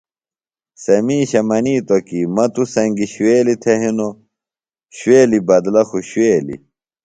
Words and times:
سےۡ 0.83 1.01
مِیشہ 1.05 1.41
منِیتوۡ 1.49 2.03
کے 2.07 2.19
مہ 2.35 2.45
توۡ 2.53 2.67
سنگیۡ 2.73 3.11
شُوویلیۡ 3.13 3.59
تھےۡ 3.63 3.79
ہنوۡ، 3.81 4.13
شُوویلیۡ 4.97 5.45
بدلہ 5.49 5.81
خوۡ 5.89 6.05
شُوویلیۡ 6.09 6.61